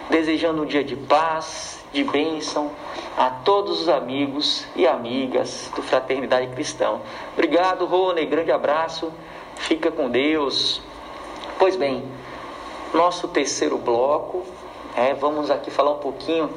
[0.10, 2.72] desejando um dia de paz, de bênção
[3.18, 7.00] a todos os amigos e amigas do Fraternidade Cristã.
[7.34, 9.12] Obrigado, Rony, grande abraço,
[9.56, 10.82] fica com Deus.
[11.58, 12.04] Pois bem,
[12.94, 14.44] nosso terceiro bloco,
[14.96, 16.50] é, vamos aqui falar um pouquinho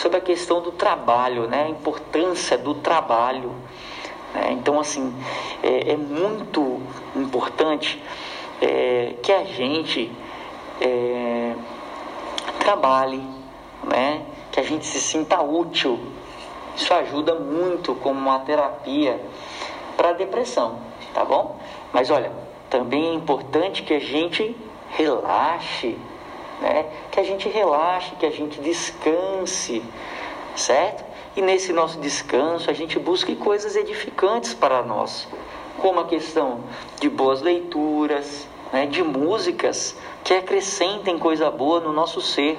[0.00, 1.64] sobre a questão do trabalho, né?
[1.64, 3.54] a importância do trabalho.
[4.34, 4.52] Né?
[4.52, 5.14] Então, assim,
[5.62, 6.80] é, é muito
[7.14, 8.02] importante
[8.62, 10.10] é, que a gente
[10.80, 11.54] é,
[12.58, 13.22] trabalhe,
[13.84, 14.22] né?
[14.50, 16.00] que a gente se sinta útil.
[16.74, 19.20] Isso ajuda muito como uma terapia
[19.98, 20.78] para a depressão,
[21.12, 21.60] tá bom?
[21.92, 22.32] Mas olha,
[22.70, 24.56] também é importante que a gente
[24.92, 25.98] relaxe,
[26.60, 26.86] né?
[27.10, 29.82] Que a gente relaxe, que a gente descanse,
[30.56, 31.04] certo?
[31.36, 35.28] E nesse nosso descanso a gente busque coisas edificantes para nós,
[35.78, 36.60] como a questão
[37.00, 38.86] de boas leituras, né?
[38.86, 42.58] de músicas que acrescentem coisa boa no nosso ser,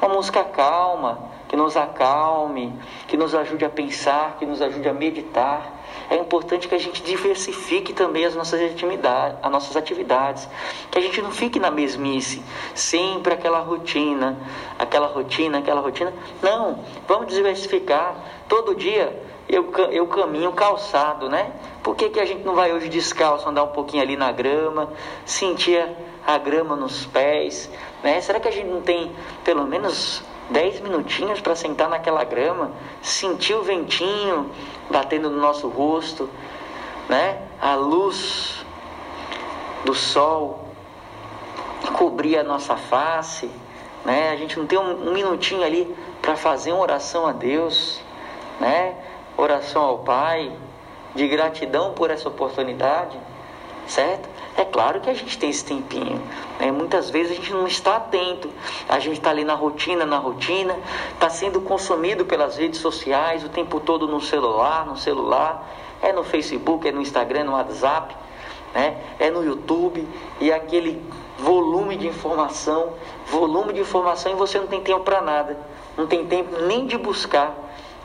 [0.00, 2.76] uma música calma, que nos acalme,
[3.06, 5.84] que nos ajude a pensar, que nos ajude a meditar.
[6.10, 10.48] É importante que a gente diversifique também as nossas atividades, as nossas atividades,
[10.90, 12.42] que a gente não fique na mesmice,
[12.74, 14.36] sempre aquela rotina,
[14.76, 16.12] aquela rotina, aquela rotina.
[16.42, 18.16] Não, vamos diversificar.
[18.48, 19.16] Todo dia
[19.48, 21.52] eu, eu caminho calçado, né?
[21.84, 24.92] Por que, que a gente não vai hoje descalço, andar um pouquinho ali na grama,
[25.24, 25.86] sentir
[26.26, 27.70] a grama nos pés,
[28.02, 28.20] né?
[28.20, 29.12] Será que a gente não tem
[29.44, 32.72] pelo menos 10 minutinhos para sentar naquela grama,
[33.02, 34.50] sentir o ventinho
[34.90, 36.28] batendo no nosso rosto,
[37.08, 37.42] né?
[37.60, 38.64] A luz
[39.84, 40.68] do sol
[41.92, 43.50] cobrir a nossa face,
[44.04, 44.30] né?
[44.30, 48.00] A gente não tem um, um minutinho ali para fazer uma oração a Deus,
[48.60, 48.96] né?
[49.36, 50.52] Oração ao Pai,
[51.14, 53.18] de gratidão por essa oportunidade,
[53.86, 54.28] certo?
[54.56, 56.22] É claro que a gente tem esse tempinho.
[56.60, 56.70] Né?
[56.70, 58.48] Muitas vezes a gente não está atento.
[58.88, 60.76] A gente está ali na rotina, na rotina,
[61.12, 65.68] está sendo consumido pelas redes sociais o tempo todo no celular, no celular,
[66.00, 68.14] é no Facebook, é no Instagram, no WhatsApp,
[68.72, 68.96] né?
[69.18, 70.06] é no YouTube,
[70.40, 71.02] e aquele
[71.38, 72.92] volume de informação,
[73.26, 75.58] volume de informação e você não tem tempo para nada.
[75.96, 77.54] Não tem tempo nem de buscar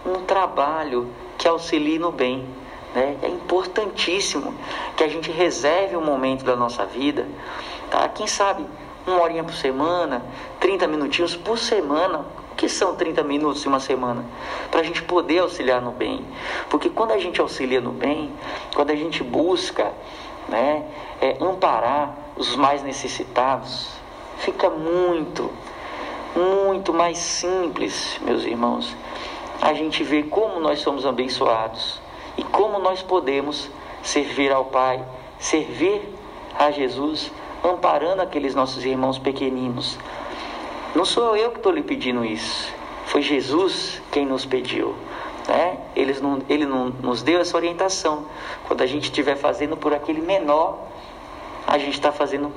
[0.06, 2.46] um trabalho que auxilie no bem.
[2.94, 3.18] Né?
[3.22, 4.54] É importantíssimo
[4.96, 7.28] que a gente reserve um momento da nossa vida,
[7.90, 8.08] tá?
[8.10, 8.66] quem sabe
[9.06, 10.24] uma horinha por semana,
[10.60, 12.26] 30 minutinhos por semana.
[12.52, 14.26] O que são 30 minutos em uma semana?
[14.70, 16.26] Para a gente poder auxiliar no bem.
[16.70, 18.34] Porque quando a gente auxilia no bem,
[18.76, 19.94] quando a gente busca
[20.50, 20.86] né,
[21.22, 23.88] é, amparar os mais necessitados,
[24.40, 25.50] fica muito,
[26.36, 28.94] muito mais simples, meus irmãos,
[29.62, 32.02] a gente ver como nós somos abençoados
[32.40, 33.70] e como nós podemos
[34.02, 35.04] servir ao Pai,
[35.38, 36.02] servir
[36.58, 37.30] a Jesus,
[37.62, 40.00] amparando aqueles nossos irmãos pequeninos.
[40.96, 42.74] Não sou eu que estou lhe pedindo isso,
[43.08, 44.96] foi Jesus quem nos pediu.
[45.50, 45.80] Né?
[45.98, 48.26] Ele, não, ele não nos deu essa orientação.
[48.66, 50.80] Quando a gente estiver fazendo por aquele menor,
[51.68, 52.54] a gente está fazendo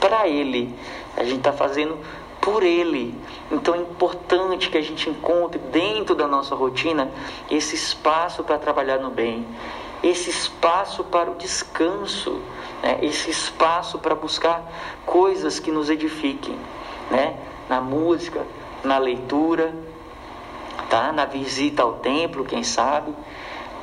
[0.00, 0.74] para Ele,
[1.16, 1.96] a gente está fazendo
[2.40, 3.14] por Ele.
[3.50, 7.10] Então é importante que a gente encontre dentro da nossa rotina
[7.50, 9.46] esse espaço para trabalhar no bem,
[10.02, 12.40] esse espaço para o descanso,
[12.82, 12.98] né?
[13.02, 14.62] esse espaço para buscar
[15.04, 16.56] coisas que nos edifiquem,
[17.10, 17.36] né?
[17.68, 18.46] na música,
[18.84, 19.74] na leitura,
[20.88, 21.12] tá?
[21.12, 23.12] na visita ao templo, quem sabe.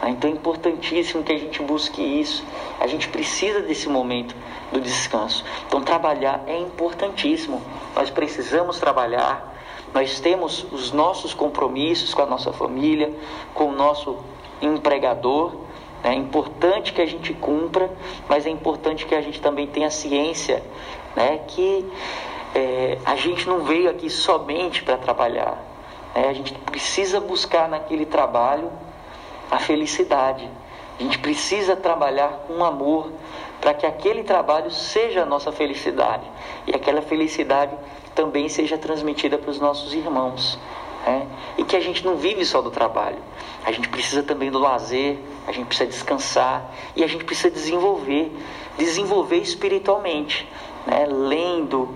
[0.08, 2.44] Então é importantíssimo que a gente busque isso.
[2.80, 4.36] A gente precisa desse momento
[4.72, 5.44] do descanso.
[5.68, 7.62] Então trabalhar é importantíssimo.
[7.96, 9.54] Nós precisamos trabalhar.
[9.94, 13.14] Nós temos os nossos compromissos com a nossa família,
[13.54, 14.18] com o nosso
[14.62, 15.56] empregador.
[16.04, 17.90] É importante que a gente cumpra,
[18.28, 20.62] mas é importante que a gente também tenha ciência
[21.16, 21.90] né, que
[22.54, 25.58] é, a gente não veio aqui somente para trabalhar.
[26.14, 26.28] Né?
[26.28, 28.70] A gente precisa buscar naquele trabalho
[29.50, 30.50] a felicidade.
[31.00, 33.12] A gente precisa trabalhar com amor
[33.66, 36.24] para que aquele trabalho seja a nossa felicidade
[36.68, 37.76] e aquela felicidade
[38.14, 40.60] também seja transmitida para os nossos irmãos.
[41.04, 41.28] Né?
[41.58, 43.18] E que a gente não vive só do trabalho,
[43.66, 48.32] a gente precisa também do lazer, a gente precisa descansar e a gente precisa desenvolver
[48.78, 50.48] desenvolver espiritualmente,
[50.86, 51.08] né?
[51.08, 51.90] lendo,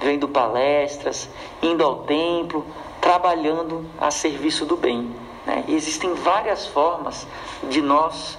[0.00, 1.28] vendo palestras,
[1.60, 2.64] indo ao templo,
[3.00, 5.10] trabalhando a serviço do bem.
[5.44, 5.64] Né?
[5.66, 7.26] Existem várias formas
[7.68, 8.38] de nós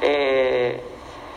[0.00, 0.78] é,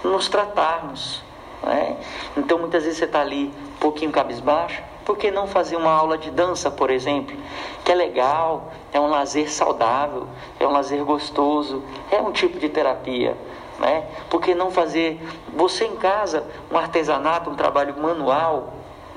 [0.04, 1.22] nos tratarmos.
[1.64, 1.98] Né?
[2.38, 6.18] Então, muitas vezes você está ali um pouquinho cabisbaixo, por que não fazer uma aula
[6.18, 7.36] de dança, por exemplo?
[7.84, 10.28] Que é legal, é um lazer saudável,
[10.60, 13.36] é um lazer gostoso, é um tipo de terapia.
[13.80, 14.06] Né?
[14.30, 15.20] Por que não fazer
[15.54, 18.74] você em casa um artesanato, um trabalho manual?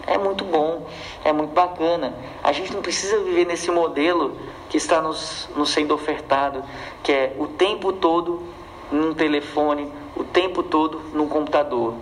[0.06, 0.86] É muito bom,
[1.24, 2.14] é muito bacana.
[2.42, 4.36] A gente não precisa viver nesse modelo
[4.68, 6.62] que está nos, nos sendo ofertado,
[7.02, 8.42] que é o tempo todo
[8.90, 11.94] num telefone, o tempo todo num computador.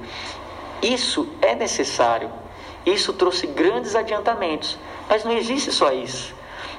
[0.83, 2.31] Isso é necessário.
[2.85, 4.79] Isso trouxe grandes adiantamentos,
[5.09, 6.35] mas não existe só isso.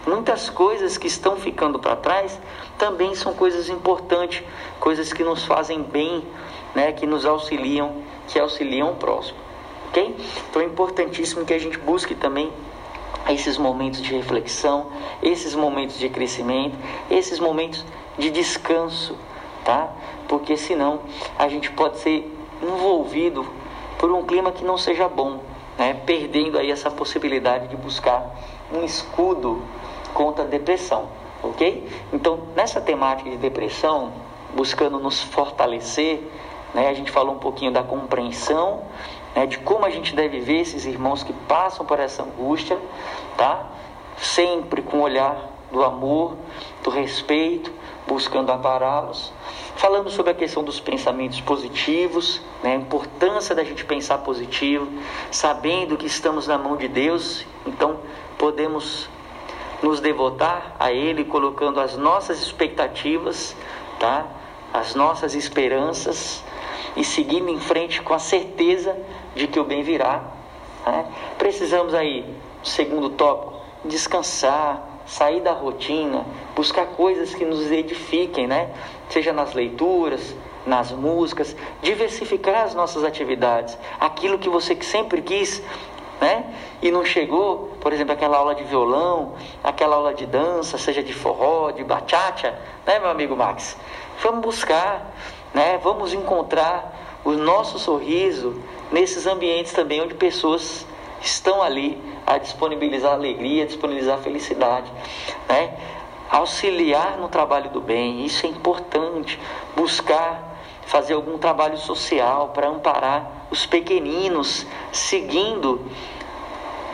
[0.06, 2.39] Muitas coisas que estão ficando para trás
[2.78, 4.43] também são coisas importantes,
[4.80, 6.24] coisas que nos fazem bem,
[6.76, 9.39] né, que nos auxiliam, que auxiliam o próximo.
[9.88, 10.16] Ok?
[10.49, 12.51] Então é importantíssimo que a gente busque também
[13.30, 14.91] esses momentos de reflexão,
[15.24, 16.78] esses momentos de crescimento,
[17.10, 17.84] esses momentos
[18.18, 19.18] de descanso,
[19.66, 19.89] tá?
[20.30, 21.01] Porque senão
[21.38, 23.45] a gente pode ser envolvido
[23.97, 25.39] por um clima que não seja bom,
[25.78, 25.99] né?
[26.05, 28.34] Perdendo aí essa possibilidade de buscar
[28.72, 29.61] um escudo
[30.13, 31.09] contra a depressão,
[31.43, 31.86] ok?
[32.13, 34.13] Então, nessa temática de depressão,
[34.53, 36.22] buscando nos fortalecer,
[36.74, 36.88] né?
[36.88, 38.84] A gente falou um pouquinho da compreensão,
[39.36, 39.47] né?
[39.47, 42.78] De como a gente deve ver esses irmãos que passam por essa angústia,
[43.36, 43.66] tá?
[44.18, 46.36] Sempre com o olhar do amor,
[46.84, 47.72] do respeito,
[48.08, 49.32] buscando ampará-los.
[49.76, 52.74] Falando sobre a questão dos pensamentos positivos, né?
[52.74, 54.88] a importância da gente pensar positivo,
[55.32, 57.99] sabendo que estamos na mão de Deus, então
[58.38, 59.10] podemos
[59.82, 63.56] nos devotar a Ele, colocando as nossas expectativas,
[63.99, 64.26] tá?
[64.74, 66.43] as nossas esperanças
[66.95, 68.97] e seguindo em frente com a certeza
[69.36, 70.24] de que o bem virá.
[70.86, 71.06] Né?
[71.38, 72.26] Precisamos aí,
[72.64, 76.26] segundo tópico, descansar, sair da rotina,
[76.56, 78.70] buscar coisas que nos edifiquem, né?
[79.10, 80.36] Seja nas leituras,
[80.66, 83.78] nas músicas, diversificar as nossas atividades.
[83.99, 85.62] Aquilo que você sempre quis,
[86.20, 86.53] né?
[86.82, 89.34] E não chegou, por exemplo, aquela aula de violão,
[89.64, 93.78] aquela aula de dança, seja de forró, de bachata, né, meu amigo Max?
[94.22, 95.14] Vamos buscar,
[95.53, 95.80] né?
[95.84, 100.86] Vamos encontrar o nosso sorriso nesses ambientes também onde pessoas
[101.22, 104.91] estão ali a disponibilizar alegria, disponibilizar felicidade,
[105.47, 105.78] né?
[106.30, 109.39] Auxiliar no trabalho do bem, isso é importante.
[109.76, 110.55] Buscar
[110.86, 115.82] fazer algum trabalho social para amparar os pequeninos, seguindo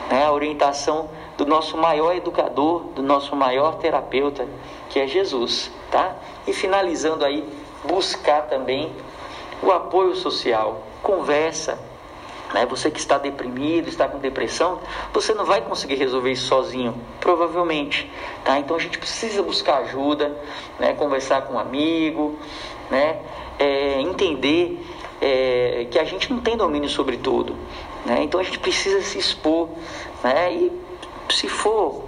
[0.10, 4.48] né, a orientação do nosso maior educador, do nosso maior terapeuta,
[4.90, 6.16] que é Jesus, tá?
[6.46, 7.48] E finalizando aí,
[7.84, 8.94] buscar também
[9.64, 11.80] o apoio social, conversa,
[12.54, 12.66] né?
[12.66, 14.80] Você que está deprimido, está com depressão,
[15.14, 18.12] você não vai conseguir resolver isso sozinho, provavelmente,
[18.44, 18.60] tá?
[18.60, 20.38] Então a gente precisa buscar ajuda,
[20.80, 20.94] né?
[20.94, 22.38] Conversar com um amigo,
[22.90, 23.20] né?
[23.60, 24.86] É, entender
[25.22, 27.56] é, que a gente não tem domínio sobre tudo,
[28.06, 28.24] né?
[28.24, 29.70] Então a gente precisa se expor,
[30.24, 30.54] né?
[30.54, 30.82] E
[31.30, 32.06] se for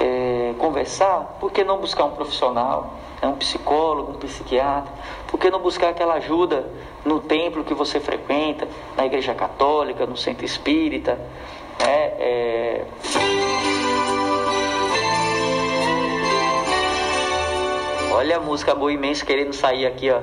[0.00, 3.28] é, conversar, por que não buscar um profissional, né?
[3.28, 4.92] um psicólogo, um psiquiatra?
[5.34, 6.64] Por que não buscar aquela ajuda
[7.04, 11.18] no templo que você frequenta, na igreja católica, no centro espírita?
[11.80, 12.12] Né?
[12.20, 12.84] É...
[18.12, 20.20] Olha a música boa imensa querendo sair aqui, ó.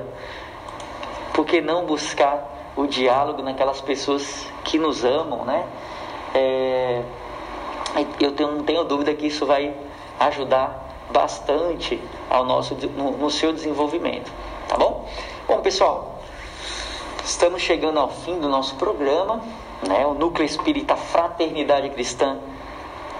[1.34, 5.66] Por que não buscar o diálogo naquelas pessoas que nos amam, né?
[6.34, 7.02] É...
[8.18, 9.74] Eu tenho, não tenho dúvida que isso vai
[10.18, 12.00] ajudar bastante
[12.30, 14.32] ao nosso, no, no seu desenvolvimento,
[14.72, 15.06] tá bom?
[15.46, 16.18] Bom, pessoal,
[17.22, 19.42] estamos chegando ao fim do nosso programa,
[19.86, 20.06] né?
[20.06, 22.38] O Núcleo Espírita Fraternidade Cristã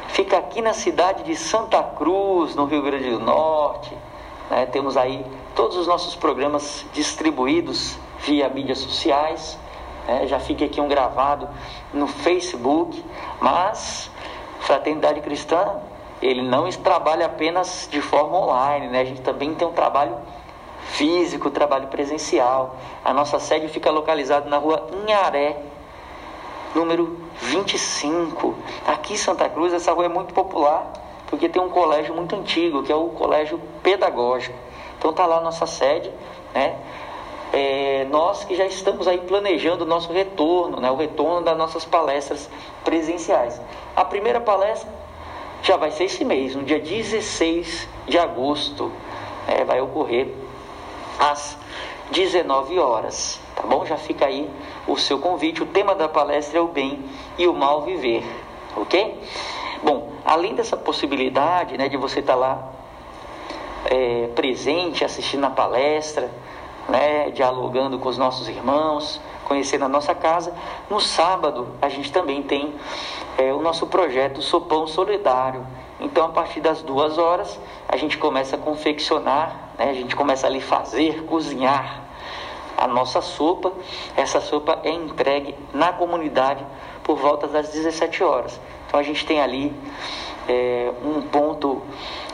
[0.08, 3.94] fica aqui na cidade de Santa Cruz, no Rio Grande do Norte.
[4.48, 4.64] Né?
[4.64, 9.58] Temos aí todos os nossos programas distribuídos via mídias sociais.
[10.08, 10.26] Né?
[10.28, 11.46] Já fica aqui um gravado
[11.92, 13.04] no Facebook,
[13.42, 14.10] mas
[14.60, 15.80] Fraternidade Cristã
[16.22, 19.00] ele não trabalha apenas de forma online, né?
[19.00, 20.16] A gente também tem um trabalho
[20.92, 22.76] físico, trabalho presencial.
[23.04, 25.56] A nossa sede fica localizada na rua Inharé,
[26.74, 28.54] número 25.
[28.86, 30.92] Aqui em Santa Cruz, essa rua é muito popular,
[31.28, 34.56] porque tem um colégio muito antigo, que é o Colégio Pedagógico.
[34.98, 36.12] Então tá lá a nossa sede,
[36.54, 36.76] né?
[37.52, 40.90] É, nós que já estamos aí planejando o nosso retorno, né?
[40.90, 42.48] o retorno das nossas palestras
[42.82, 43.60] presenciais.
[43.94, 44.90] A primeira palestra
[45.62, 48.90] já vai ser esse mês, no dia 16 de agosto,
[49.46, 50.32] é, vai ocorrer
[51.22, 51.56] às
[52.10, 53.86] 19 horas, tá bom?
[53.86, 54.50] Já fica aí
[54.88, 55.62] o seu convite.
[55.62, 57.04] O tema da palestra é o bem
[57.38, 58.24] e o mal viver,
[58.76, 59.22] ok?
[59.82, 62.72] Bom, além dessa possibilidade, né, de você estar tá lá
[63.84, 66.28] é, presente, assistindo a palestra,
[66.88, 70.52] né, dialogando com os nossos irmãos, conhecendo a nossa casa.
[70.90, 72.74] No sábado, a gente também tem
[73.38, 75.64] é, o nosso projeto Sopão Solidário.
[76.02, 80.46] Então, a partir das duas horas, a gente começa a confeccionar, né, a gente começa
[80.48, 82.02] ali fazer, cozinhar
[82.76, 83.72] a nossa sopa.
[84.16, 86.64] Essa sopa é entregue na comunidade
[87.04, 88.60] por volta das 17 horas.
[88.86, 89.72] Então, a gente tem ali
[90.48, 91.82] é, um ponto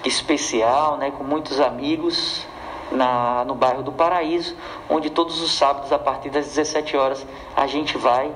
[0.02, 2.46] especial, né, com muitos amigos,
[2.90, 4.56] na, no bairro do Paraíso,
[4.88, 8.32] onde todos os sábados, a partir das 17 horas, a gente vai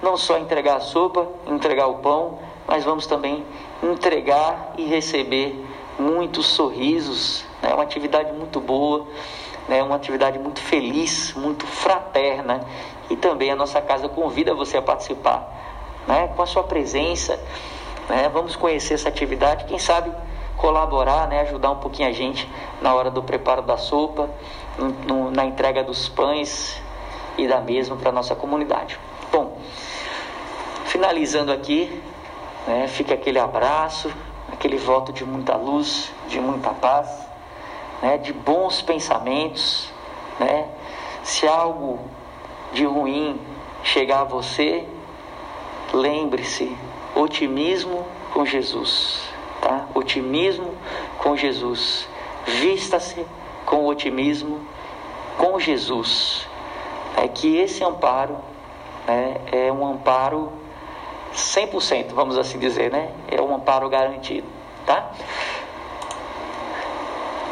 [0.00, 3.44] não só entregar a sopa, entregar o pão, mas vamos também
[3.82, 5.64] entregar e receber
[5.98, 7.44] muitos sorrisos.
[7.62, 7.74] É né?
[7.74, 9.06] uma atividade muito boa,
[9.68, 9.82] né?
[9.82, 12.60] uma atividade muito feliz, muito fraterna.
[13.08, 15.48] E também a nossa casa convida você a participar
[16.06, 16.28] né?
[16.34, 17.38] com a sua presença.
[18.08, 18.28] Né?
[18.32, 20.12] Vamos conhecer essa atividade, quem sabe
[20.56, 22.48] colaborar, né, ajudar um pouquinho a gente
[22.80, 24.30] na hora do preparo da sopa,
[25.06, 26.80] no, na entrega dos pães
[27.36, 28.98] e da mesma para a nossa comunidade.
[29.30, 29.58] Bom,
[30.86, 32.02] finalizando aqui,
[32.66, 34.12] né, fica aquele abraço,
[34.52, 37.08] aquele voto de muita luz, de muita paz,
[38.02, 39.90] né, de bons pensamentos.
[40.38, 40.68] Né?
[41.22, 42.00] Se algo
[42.72, 43.40] de ruim
[43.82, 44.86] chegar a você,
[45.92, 46.76] lembre-se,
[47.14, 49.36] otimismo com Jesus
[49.66, 49.86] tá?
[49.94, 50.74] Otimismo
[51.18, 52.08] com Jesus.
[52.46, 53.26] Vista-se
[53.64, 54.60] com otimismo
[55.36, 56.46] com Jesus.
[57.16, 58.36] É que esse amparo
[59.06, 60.52] né, é um amparo
[61.36, 63.12] 100%, vamos assim dizer, né?
[63.28, 64.48] É um amparo garantido,
[64.86, 65.10] tá?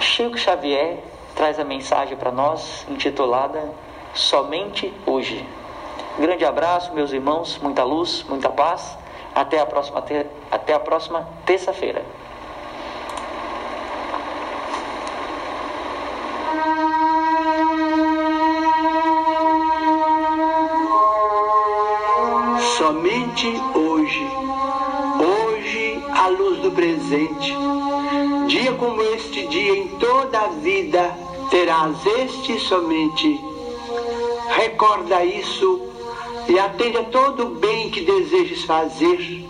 [0.01, 0.99] Chico Xavier
[1.35, 3.71] traz a mensagem para nós intitulada
[4.15, 5.47] Somente Hoje.
[6.19, 8.97] Grande abraço, meus irmãos, muita luz, muita paz.
[9.35, 10.27] Até a próxima, te...
[10.51, 12.05] até a próxima terça-feira.
[22.79, 24.27] Somente hoje,
[25.21, 27.55] hoje a luz do presente.
[28.49, 31.17] Dia como este dia em toda a vida
[31.51, 33.41] terás este somente.
[34.57, 35.83] Recorda isso
[36.49, 39.47] e atende a todo o bem que desejes fazer.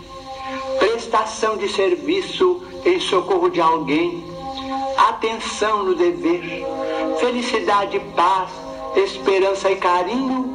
[0.77, 4.23] Prestação de serviço em socorro de alguém.
[4.97, 6.63] Atenção no dever.
[7.19, 8.51] Felicidade, paz,
[8.95, 10.54] esperança e carinho